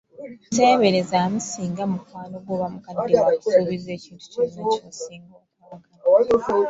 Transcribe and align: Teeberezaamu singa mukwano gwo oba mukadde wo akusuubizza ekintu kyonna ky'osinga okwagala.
Teeberezaamu 0.53 1.37
singa 1.49 1.83
mukwano 1.91 2.37
gwo 2.43 2.51
oba 2.55 2.67
mukadde 2.73 3.13
wo 3.21 3.27
akusuubizza 3.31 3.89
ekintu 3.97 4.23
kyonna 4.31 4.61
ky'osinga 4.71 5.35
okwagala. 5.75 6.57